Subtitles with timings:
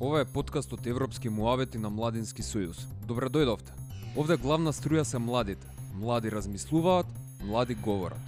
[0.00, 2.82] Ова е подкаст од Европски муавети на Младински сојуз.
[3.08, 3.72] Добре дојдовте.
[4.12, 5.64] Овде главна струја се младите.
[5.96, 7.06] Млади размислуваат,
[7.40, 8.20] млади говорат.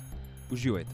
[0.50, 0.88] Уживајте.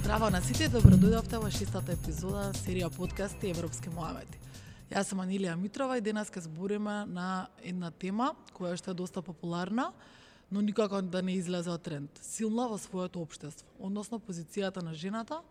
[0.00, 4.40] Здраво на сите, добро дојдовте во шестата епизода серија подкасти Европски муавети.
[4.88, 9.20] Јас сум Анилија Митрова и денес ќе збориме на една тема која што е доста
[9.20, 9.92] популарна,
[10.50, 12.24] но никако да не излезе од тренд.
[12.24, 15.44] Силна во своето општество, односно позицијата на жената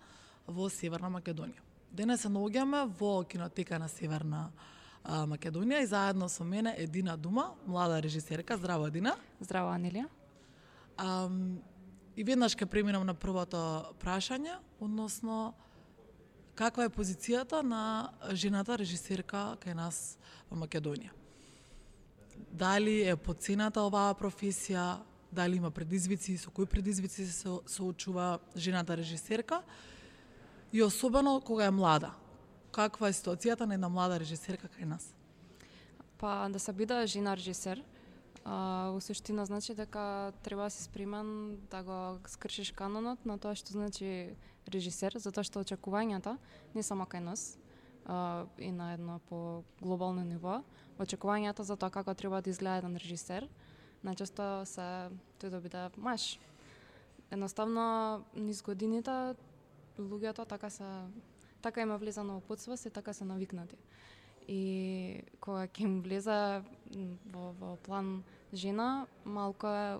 [0.47, 1.69] во Северна Македонија.
[1.91, 4.49] Денес се наоѓаме во кинотека на Северна
[5.03, 8.57] а, Македонија и заедно со мене е Дина Дума, млада режисерка.
[8.57, 9.15] Здраво, Дина.
[9.41, 10.05] Здраво, Анелија.
[10.97, 11.29] А,
[12.15, 13.57] и веднаш ќе преминам на првото
[14.01, 15.55] прашање, односно
[16.55, 20.17] каква е позицијата на жената режисерка кај нас
[20.49, 21.15] во Македонија?
[22.51, 24.99] Дали е поцената оваа професија,
[25.31, 29.63] дали има предизвици, со кои предизвици се соочува жената режисерка
[30.73, 32.11] и особено кога е млада.
[32.71, 35.15] Каква е ситуацијата на една млада режисерка кај нас?
[36.17, 37.81] Па да се биде жена режисер,
[38.45, 43.55] а, у суштина значи дека треба да си спримен да го скршиш канонот на тоа
[43.55, 44.35] што значи
[44.69, 46.37] режисер, затоа што очекувањата
[46.75, 47.57] не само кај нас,
[48.05, 50.61] а, и на едно по глобално ниво,
[50.99, 53.49] очекувањата за тоа како треба да изгледа еден режисер,
[54.05, 55.09] најчесто се
[55.41, 56.37] тој да биде маж.
[57.31, 59.35] Едноставно, низ годините
[59.99, 60.87] луѓето така се
[61.61, 63.77] така има влезано во подсвест и така се навикнати.
[64.47, 66.63] И кога ќе им влезе
[67.29, 69.99] во, во план жена, малку е,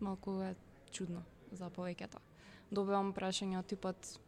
[0.00, 0.54] малку е
[0.90, 1.22] чудно
[1.52, 2.20] за повеќето.
[2.70, 4.18] Добивам прашања од типот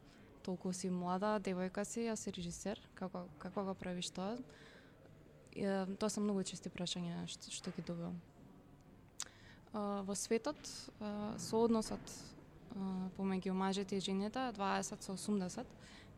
[0.47, 4.39] толку си млада, девојка си, јас си режисер, како како го правиш тоа?
[5.99, 8.17] Тоа се многу чести прашања што, што ги добивам.
[9.75, 10.57] Во светот,
[11.37, 12.15] со односот
[13.17, 15.67] помеѓу мажите и жените 20 со 80.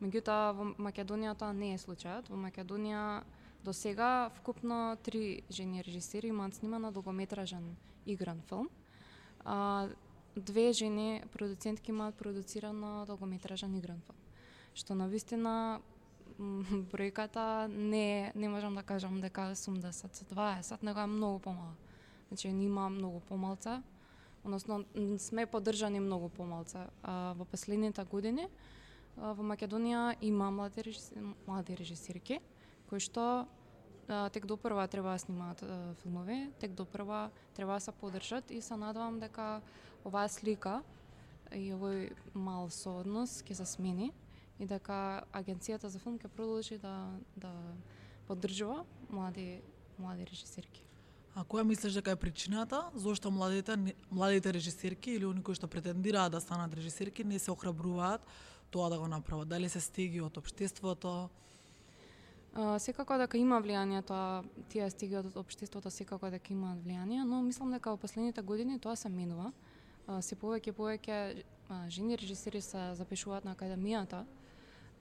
[0.01, 2.29] Меѓутоа во Македонија тоа не е случајот.
[2.29, 3.23] Во Македонија
[3.63, 7.75] до сега вкупно три жени режисери имаат снимано долгометражен
[8.05, 8.69] игран филм.
[9.45, 9.89] А,
[10.35, 14.17] две жени продуцентки имаат продуцирано долгометражен игран филм.
[14.73, 15.81] Што на вистина
[16.39, 21.75] бројката не не можам да кажам дека 80 20, него е многу помала.
[22.27, 23.83] Значи има многу помалца
[24.43, 24.85] односно
[25.17, 26.87] сме поддржани многу помалце.
[27.03, 28.47] А, во последните години
[29.17, 32.39] а, во Македонија има млади режисери, млади режисерки
[32.89, 33.45] кои што
[34.07, 38.51] а, тек допрва треба да снимаат а, филмови, тек до прва треба да се поддржат
[38.51, 39.61] и се надевам дека
[40.05, 40.81] оваа слика
[41.51, 44.11] и овој мал сооднос ќе се смени
[44.59, 47.51] и дека агенцијата за филм ќе продолжи да да
[48.27, 49.61] поддржува млади
[49.97, 50.90] млади режисерки.
[51.35, 53.77] А која мислиш дека е причината зошто младите
[54.11, 58.21] младите режисерки или оние кои што претендираат да станат режисерки не се охрабруваат
[58.71, 59.47] тоа да го направат?
[59.47, 61.29] Дали се стиги од општеството?
[62.53, 67.39] А, секако дека има влијание тоа, тие стиги од општеството секако дека имаат влијание, но
[67.41, 69.53] мислам дека во последните години тоа се менува.
[70.07, 71.43] А, се повеќе повеќе
[71.87, 74.25] жени режисери се запишуваат на академијата,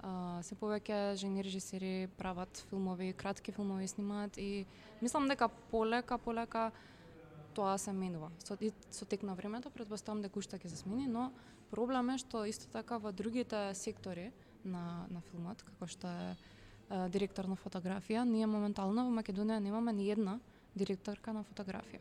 [0.02, 4.66] а, се повеќе жени режисери прават филмови, кратки филмови снимаат и
[5.02, 6.70] мислам дека полека полека
[7.54, 8.30] тоа се менува.
[8.38, 8.56] Со,
[8.90, 11.30] со тек на времето предпоставам дека уште ќе се смени, но
[11.70, 14.30] проблем е што исто така во другите сектори
[14.64, 16.36] на на филмот, како што е
[17.08, 20.38] директор на фотографија, ние моментално во Македонија немаме ни една
[20.74, 22.00] директорка на фотографија.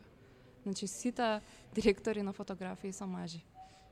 [0.64, 1.40] Значи сите
[1.74, 3.44] директори на фотографии се мажи.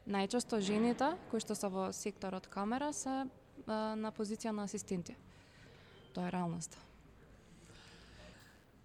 [0.09, 3.27] Најчесто жените кои што се во секторот камера се
[3.67, 5.17] на позиција на асистенти.
[6.15, 6.79] Тоа е реалноста.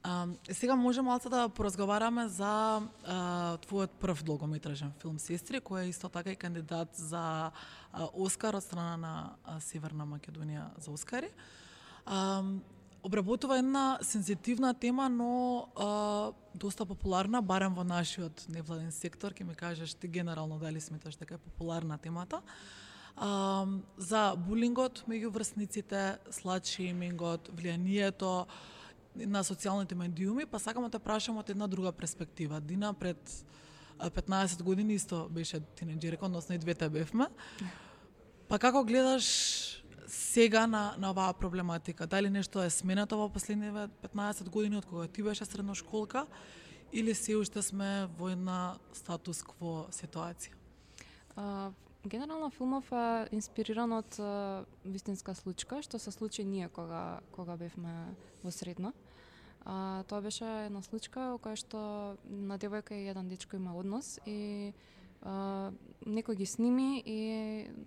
[0.04, 5.94] А, сега може малце да поразговараме за а, твојот прв долгометражен филм Сестри, кој е
[5.96, 9.14] исто така и кандидат за а, Оскар од страна на
[9.46, 11.32] а, Северна Македонија за Оскари.
[12.06, 12.44] А,
[13.04, 19.56] обработува една сензитивна тема, но а, доста популарна, барем во нашиот невладен сектор, ќе ми
[19.56, 22.83] кажеш ти генерално дали сметаш дека е популарна темата а,
[23.18, 28.46] за булингот меѓу врсниците, сладшеймингот, влијанието
[29.16, 32.60] на социјалните медиуми, па сакам да те прашам од една друга перспектива.
[32.62, 33.46] Дина пред
[34.00, 37.28] 15 години исто беше тинеџерка, односно и двете бевме.
[38.50, 42.08] Па како гледаш сега на, на оваа проблематика?
[42.08, 46.26] Дали нешто е сменето во последниве 15 години од кога ти беше средношколка
[46.92, 50.58] или се уште сме во една статус кво ситуација?
[52.06, 54.20] Генерално филмов е инспириран од
[54.86, 58.94] вистинска случка што се случи ние кога кога бевме во средно.
[59.66, 61.80] А, тоа беше една случка во која што
[62.28, 64.74] на девојка и еден дечко има однос и
[65.24, 65.72] А,
[66.04, 67.20] некој ги сними и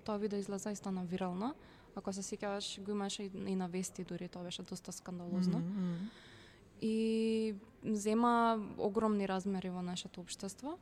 [0.09, 1.53] тоа видео излезе и стана вирално.
[1.97, 5.59] Ако се сеќаваш, го имаше и на вести дури, тоа беше доста скандалозно.
[5.59, 6.09] Мгм, мгм.
[6.81, 7.55] И
[7.85, 10.79] зема огромни размери во нашето општество.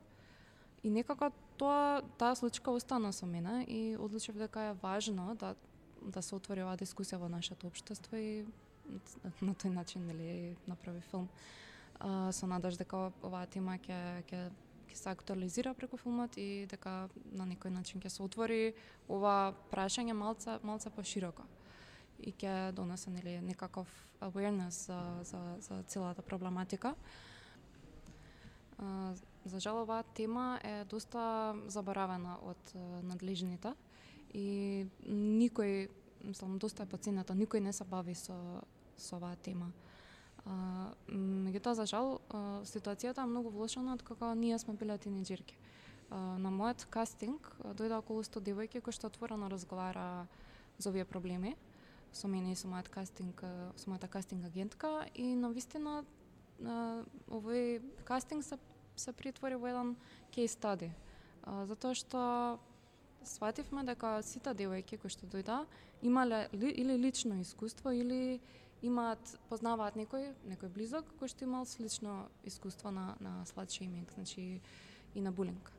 [0.84, 5.54] И некако тоа таа случка остана со мене и одлучив дека е важно да
[6.04, 8.44] да се отвори оваа дискусија во нашето општество и
[9.40, 11.28] на тој начин нели направи филм.
[11.98, 14.50] А, со надеж дека оваа тема ќе ќе
[14.90, 18.74] ќе се актуализира преку филмот и дека на некој начин ќе се отвори
[19.08, 21.46] ова прашање малца малца пошироко
[22.20, 23.88] и ќе донесе нели некаков
[24.20, 26.94] awareness за за за целата проблематика.
[28.78, 29.14] А,
[29.44, 33.74] за жал оваа тема е доста заборавена од надлежните
[34.32, 35.88] и никој
[36.24, 38.64] мислам доста е поценета, никој не се бави со
[38.96, 39.72] со оваа тема.
[41.08, 42.18] Меѓутоа за жал
[42.68, 45.56] ситуацијата е многу влошена од како ние сме биле тинеджерки.
[46.10, 50.26] На мојот кастинг дојде околу 100 девојки кои што отворено разговара
[50.78, 51.56] за овие проблеми
[52.12, 53.40] со мене и со мојот кастинг,
[53.76, 56.04] со мојата кастинг агентка и на вистина
[56.60, 58.58] овој кастинг се
[58.96, 59.96] се притвори во еден
[60.34, 60.90] кейс стади.
[61.44, 62.58] Затоа што
[63.24, 65.64] свативме дека сите девојки кои што дојда
[66.02, 68.40] имале ли, или лично искуство или
[68.82, 74.60] имаат познаваат некој некој близок кој што имал слично искуство на на слад шейминг, значи
[75.14, 75.72] и на булинг.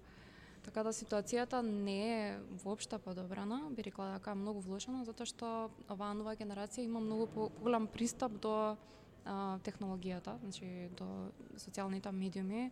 [0.65, 5.69] Така да ситуацијата не е воопшто подобрана, би рекла дека е многу влошена затоа што
[5.89, 8.77] оваа нова генерација има многу поголем пристап до
[9.25, 12.71] а, технологијата, значи до социјалните медиуми.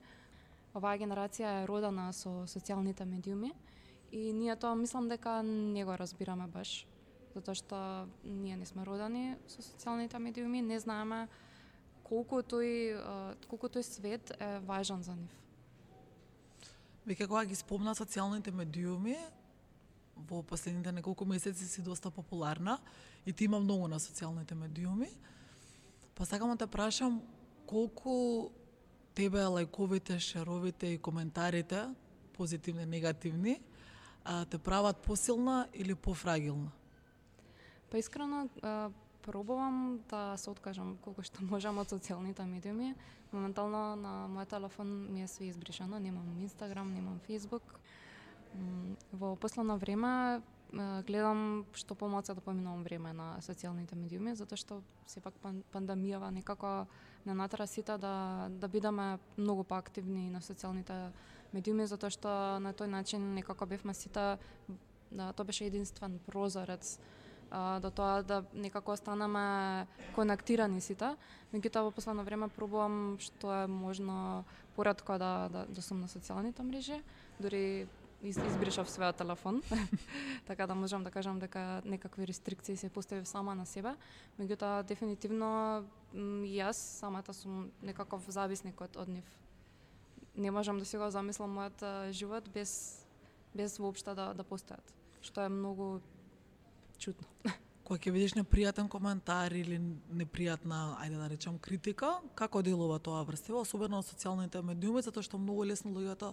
[0.73, 3.53] Оваа генерација е родена со социјалните медиуми
[4.11, 6.85] и ние тоа мислам дека не го разбираме баш
[7.33, 7.77] затоа што
[8.23, 11.27] ние не сме родени со социјалните медиуми, не знаеме
[12.05, 12.99] колку тој
[13.49, 15.31] колку тој свет е важен за нив.
[17.05, 19.17] Веќе кога ги спомна социјалните медиуми,
[20.15, 22.77] во последните неколку месеци си доста популарна
[23.25, 25.09] и ти има многу на социјалните медиуми.
[26.15, 27.21] Па сакам да те прашам
[27.65, 28.51] колку
[29.15, 31.87] тебе лајковите, шеровите и коментарите,
[32.33, 33.59] позитивни, негативни,
[34.25, 36.71] а, те прават посилна или пофрагилна?
[37.91, 38.89] Па искрено а,
[39.21, 42.93] пробувам да се откажам колку што можам од социјалните медиуми.
[43.31, 47.63] Моментално на мојот телефон ми е све избришано, немам Инстаграм, немам Фейсбук.
[49.11, 50.41] Во последно време
[50.73, 55.33] гледам што помалку да поминувам време на социјалните медиуми, затоа што сепак
[55.73, 56.87] пандемијава некако
[57.25, 61.11] не натера сите да да бидаме многу поактивни на социјалните
[61.53, 64.37] медиуми, затоа што на тој начин некако бевме сите
[65.11, 66.97] да, тоа беше единствен прозорец
[67.51, 71.13] а, до тоа да некако останаме конектирани сите.
[71.53, 74.43] Меѓутоа во последно време пробувам што е можно
[74.75, 77.03] поретко да, да, да сум на социјалните мрежи,
[77.39, 77.87] дури
[78.23, 79.61] избришав својот телефон,
[80.47, 83.95] така да можам да кажам дека некакви рестрикции се поставив сама на себе.
[84.39, 85.83] Меѓутоа дефинитивно
[86.47, 89.27] јас самата сум некаков зависник од, од нив.
[90.35, 93.03] Не можам да си го замислам мојот живот без
[93.53, 96.01] без воопшта да да постојат, што е многу
[96.97, 97.27] чудно.
[97.83, 99.77] Кога ќе видиш непријатен коментар или
[100.15, 105.23] непријатна, ајде да речам, критика, како делува тоа врз тебе, особено на социјалните медиуми, затоа
[105.23, 106.31] што многу лесно луѓето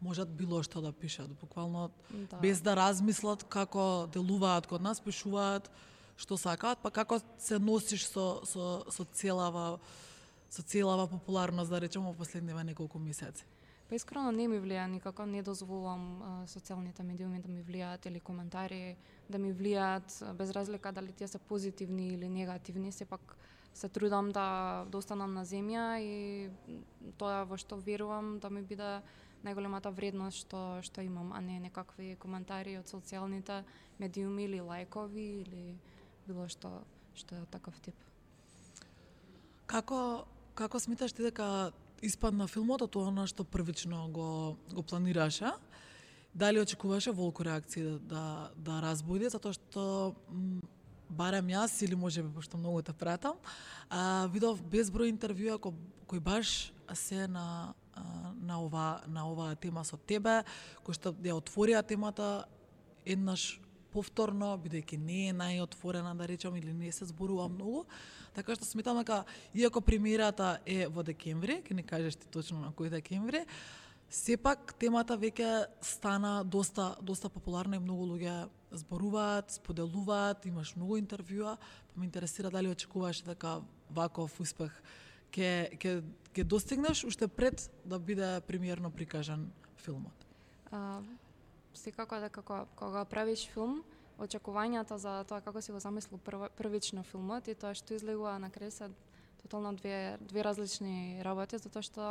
[0.00, 2.36] можат било што да пишат, буквално Да.
[2.36, 5.70] без да размислат како делуваат код нас, пишуваат
[6.16, 9.78] што сакаат, па како се носиш со со со целава
[10.50, 13.44] со целава популарност да речеме во последниве неколку месеци.
[13.88, 18.20] Па искрено не ми влија никако, не дозволувам а, социјалните медиуми да ми влијаат или
[18.20, 18.96] коментари
[19.30, 23.36] да ми влијаат без разлика дали тие се позитивни или негативни, сепак
[23.74, 26.50] се трудам да да останам на земја и
[27.16, 29.00] тоа во што верувам да ми биде
[29.44, 33.62] најголемата вредност што што имам, а не некакви коментари од социјалните
[33.98, 35.64] медиуми или лајкови или
[36.26, 36.82] било што
[37.14, 37.94] што е таков тип.
[39.66, 45.52] Како како сметаш ти дека испадна филмот од тоа што првично го го планираше?
[46.34, 48.24] Дали очекуваше волку реакција да да,
[48.56, 49.84] да разбуди затоа што
[51.08, 53.36] барем јас или можеби пошто многу те пратам,
[53.88, 55.72] а, видов безброј интервјуа кои,
[56.06, 60.42] кои баш се на а, на ова на оваа тема со тебе,
[60.86, 62.48] кој што ја отворија темата
[63.04, 63.58] еднаш
[63.92, 67.86] повторно, бидејќи не е најотворена, да речам, или не се зборува многу.
[68.36, 69.24] Така што сметам дека,
[69.56, 73.44] иако премиерата е во декември, ќе не кажеш ти точно на кој декември,
[74.10, 81.56] сепак темата веќе стана доста доста популарна и многу луѓе зборуваат, споделуваат, имаш многу интервјуа,
[81.58, 84.72] па ме интересира дали очекуваш дека така ваков успех
[85.32, 86.02] ќе ќе
[86.34, 90.26] ќе достигнеш уште пред да биде премиерно прикажан филмот.
[90.70, 91.00] А,
[91.74, 93.82] секако дека кога, кога правиш филм,
[94.18, 98.50] очекувањата за тоа како си го замислил прв, првично филмот и тоа што излегува на
[98.50, 98.90] крај се
[99.42, 102.02] тотално две, две различни работи, затоа што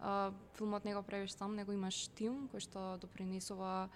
[0.00, 3.88] а, филмот не го правиш сам, него имаш тим кој што допринесува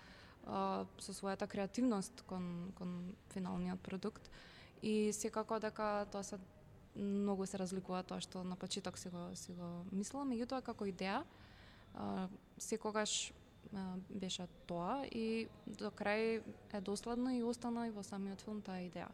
[0.46, 4.30] а, со својата креативност кон, кон финалниот продукт.
[4.82, 6.38] И секако дека тоа се
[6.96, 11.22] многу се разликува тоа што на почеток си го, си го мислела, меѓутоа како идеја,
[11.94, 12.28] а,
[12.58, 13.32] секогаш
[13.72, 16.42] а, беше тоа и до крај
[16.72, 19.10] е доследно и остана и во самиот филм таа идеја.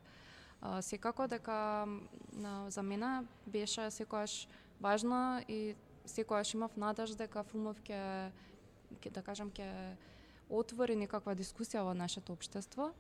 [0.61, 4.49] А, секако дека а, за мене беше секогаш
[4.81, 8.31] важна и секогаш имав надеж дека филмов ќе
[9.01, 9.97] ќе да кажам ќе
[10.49, 12.93] отвори некаква дискусија во нашето општество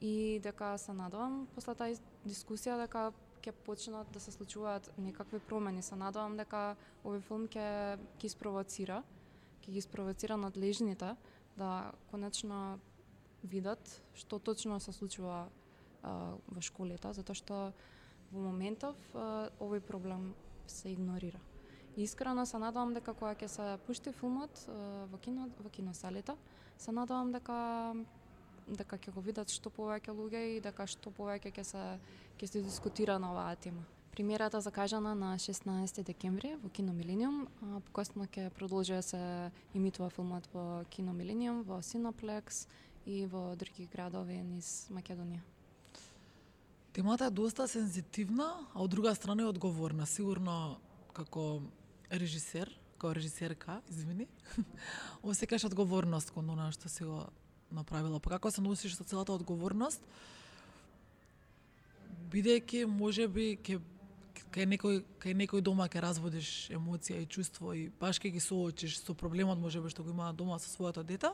[0.00, 1.94] и дека се надевам после таа
[2.26, 3.12] дискусија дека
[3.46, 5.82] ќе почнат да се случуваат некакви промени.
[5.82, 6.74] Се надевам дека
[7.04, 9.02] овој филм ќе ќе испровоцира,
[9.62, 11.14] ќе ги испровоцира надлежните
[11.56, 12.78] да конечно
[13.42, 15.46] видат што точно се случува
[16.02, 17.58] а, во школите, затоа што
[18.32, 20.34] во моментов а, овој проблем
[20.66, 21.40] се игнорира.
[21.96, 26.34] И искрено се надевам дека кога ќе се пушти филмот а, во кино во киносалите,
[26.78, 27.94] се надевам дека
[28.66, 31.84] дека ќе го видат што повеќе луѓе и дека што повеќе ќе се
[32.38, 33.84] ќе се дискутира на оваа тема.
[34.12, 40.10] Премиерата закажана на 16 декември во Кино Милениум, а покосно ќе продолжи да се имитува
[40.10, 42.66] филмот во Кино Милениум, во Синоплекс
[43.06, 45.44] и во други градови низ Македонија.
[46.92, 50.06] Темата е доста сензитивна, а од друга страна е одговорна.
[50.06, 50.78] Сигурно
[51.12, 51.60] како
[52.10, 54.26] режисер, како режисерка, извини,
[55.22, 57.26] осекаш одговорност кон она што си го
[57.70, 58.20] направила.
[58.20, 60.02] Па како се носиш со целата одговорност?
[62.32, 63.80] Бидејќи можеби ќе
[64.52, 68.98] кај некој кај некој дома ќе разводиш емоција и чувство и баш ќе ги соочиш
[69.02, 71.30] со проблемот можеби што го има дома со своето дете,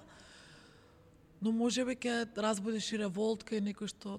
[1.40, 4.18] но можеби ќе разбудиш и револт кај некој што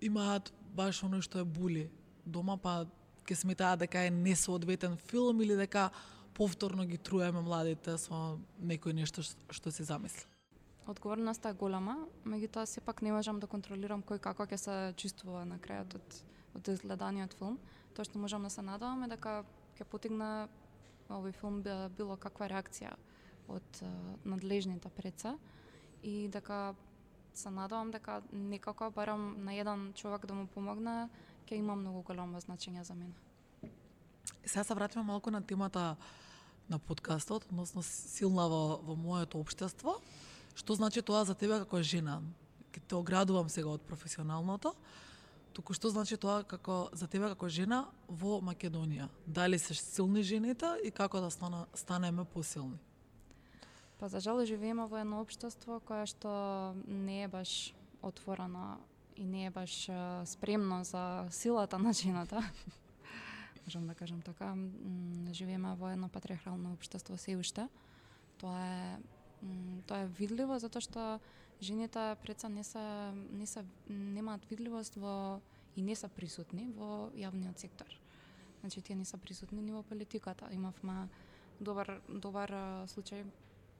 [0.00, 1.88] имаат баш оно што е були
[2.24, 2.86] дома, па
[3.26, 5.90] ќе сметаат дека е несоодветен филм или дека
[6.34, 10.29] повторно ги труеме младите со некој нешто што се замисли.
[10.90, 11.94] Одговорноста е голема,
[12.26, 16.20] меѓутоа сепак не можам да контролирам кој како ќе се чувствува на крајот од
[16.54, 17.58] од изгледаниот филм.
[17.94, 19.42] Тоа што можам да се надавам е дека
[19.78, 20.48] ќе потигна
[21.10, 21.62] овој филм
[21.96, 22.94] било каква реакција
[23.50, 23.82] од
[24.24, 25.36] надлежните преца
[26.02, 26.74] и дека
[27.34, 31.08] се надавам дека некако барам на еден човек да му помогне
[31.46, 33.14] ќе има многу големо значење за мене.
[34.44, 35.96] Сега се вратиме малку на темата
[36.70, 39.98] на подкастот, односно силна во, во моето општество.
[40.60, 42.18] Што значи тоа за тебе како жена?
[42.68, 44.74] Ке те оградувам сега од професионалното.
[45.56, 49.08] Туку што значи тоа како за тебе како жена во Македонија?
[49.24, 52.76] Дали се силни жените и како да стана, станеме посилни?
[53.96, 57.72] Па за жал живееме во едно општество кое што не е баш
[58.04, 58.76] отворено
[59.16, 59.88] и не е баш
[60.28, 62.44] спремно за силата на жената.
[63.64, 64.52] Можам да кажам така,
[65.32, 67.68] живееме во едно патриархално општество се уште.
[68.36, 69.00] Тоа е
[69.86, 71.20] тоа е видливо затоа што
[71.60, 75.40] жените преца не се не се немаат видливост во
[75.76, 77.86] и не се присутни во јавниот сектор.
[78.60, 80.48] Значи тие не се присутни ни во политиката.
[80.52, 81.08] Имавме
[81.60, 82.50] добар добар
[82.86, 83.24] случај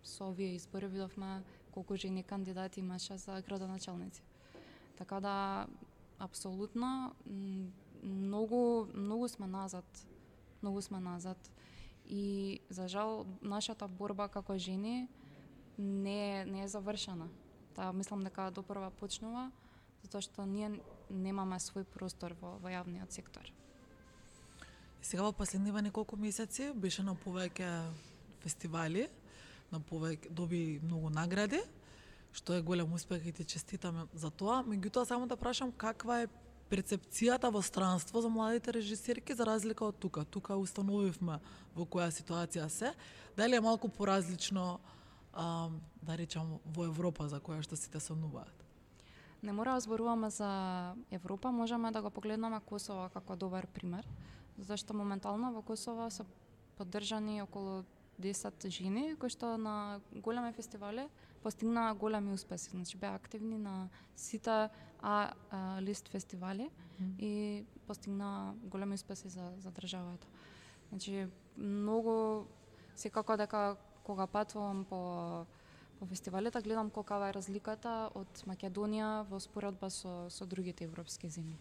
[0.02, 4.22] со овие избори видовме колку жени кандидати имаше за градоначалници.
[4.98, 5.66] Така да
[6.18, 7.14] апсолутно
[8.02, 10.06] многу многу сме назад.
[10.62, 11.50] Многу сме назад.
[12.06, 15.08] И за жал нашата борба како жени
[15.80, 17.28] не е, не е завршена.
[17.74, 19.50] Таа мислам дека допрва почнува,
[20.04, 20.70] затоа што ние
[21.10, 23.48] немаме свој простор во, во јавниот сектор.
[25.00, 27.88] И сега во последниве неколку месеци беше на повеќе
[28.44, 29.08] фестивали,
[29.72, 31.62] на повеќе доби многу награди,
[32.32, 34.60] што е голем успех и ти честитаме за тоа.
[34.66, 36.30] Меѓутоа само да прашам каква е
[36.70, 40.24] перцепцијата во странство за младите режисерки за разлика од тука.
[40.24, 41.40] Тука установивме
[41.74, 42.92] во која ситуација се.
[43.36, 44.78] Дали е малку поразлично
[45.32, 45.70] а,
[46.02, 48.54] да речам, во Европа за која што сите сонуваат?
[49.42, 54.06] Не мора да зборуваме за Европа, можеме да го погледнеме Косово како добар пример,
[54.58, 56.24] зашто моментално во Косово се
[56.76, 57.84] поддржани околу
[58.20, 61.08] 10 жени кои што на големи фестивали
[61.42, 62.70] постигнаа големи успеси.
[62.70, 64.68] Значи беа активни на сите
[65.02, 66.70] А, а лист фестивали
[67.00, 67.18] mm.
[67.18, 70.26] и постигнаа големи успеси за за државата.
[70.88, 72.44] Значи многу
[72.96, 75.46] секако дека кога патувам по
[76.00, 81.58] по фестивалите гледам колкава е разликата од Македонија во споредба со со другите европски земји.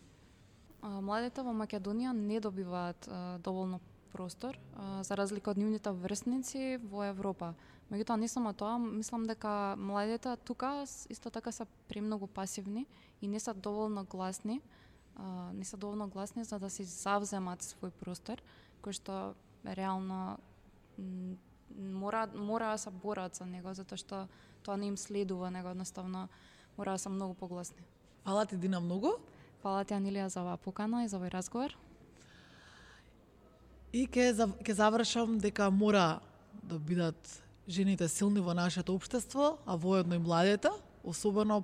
[0.81, 3.10] Младите во Македонија не добиваат
[3.43, 3.81] доволно
[4.13, 4.58] простор,
[5.01, 7.53] за разлика од нивните врсници во Европа.
[7.91, 12.86] Меѓутоа не само тоа, мислам дека младите тука исто така се премногу пасивни
[13.22, 14.62] и не се доволно гласни,
[15.53, 18.39] не се доволно гласни за да се завземат свој простор,
[18.86, 20.38] кој што реално
[22.00, 24.27] мора мора да се борат за него затоа што
[24.63, 26.27] тоа не им следува, него едноставно
[26.77, 27.84] мора да се многу погласни.
[28.24, 29.20] Фала ти Дина многу.
[29.62, 31.75] Фала ти Анилија за оваа покана и за овој разговор.
[33.94, 34.32] И ке,
[34.63, 36.20] ке завршам дека мора
[36.63, 40.70] да бидат жените силни во нашето општество, а воедно и младите,
[41.03, 41.63] особено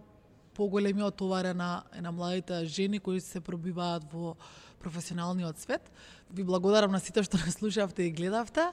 [0.53, 4.35] поголемиот товар е на, е на младите жени кои се пробиваат во
[4.85, 5.81] професионалниот свет.
[6.29, 8.69] Ви благодарам на сите што не слушавте и гледавте.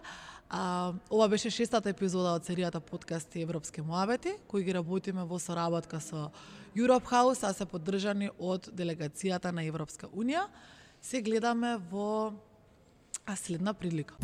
[0.52, 6.00] А, ова беше шестата епизода од серијата подкасти Европски муабети, кои ги работиме во соработка
[6.00, 6.28] со
[6.76, 10.44] Europe House, а се поддржани од делегацијата на Европска Унија.
[11.00, 12.36] Се гледаме во
[13.36, 14.20] следна прилика.